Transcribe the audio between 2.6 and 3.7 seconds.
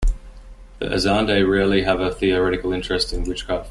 interest in witchcraft.